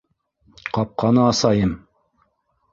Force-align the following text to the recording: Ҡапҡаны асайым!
Ҡапҡаны 0.77 1.23
асайым! 1.27 1.77